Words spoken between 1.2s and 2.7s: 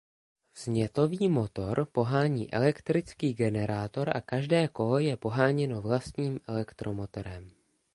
motor pohání